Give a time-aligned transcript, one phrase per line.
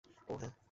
[0.27, 0.51] অহ, হ্যাঁ।